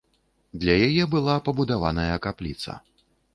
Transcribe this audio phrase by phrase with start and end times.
[0.61, 2.79] Для яе была пабудаваная капліца.